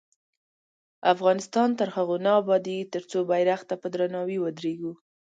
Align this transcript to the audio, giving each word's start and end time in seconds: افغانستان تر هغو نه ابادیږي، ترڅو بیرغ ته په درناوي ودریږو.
افغانستان 1.13 1.69
تر 1.79 1.87
هغو 1.95 2.15
نه 2.25 2.31
ابادیږي، 2.41 2.91
ترڅو 2.93 3.19
بیرغ 3.29 3.61
ته 3.69 3.75
په 3.81 3.87
درناوي 3.93 4.37
ودریږو. 4.41 4.93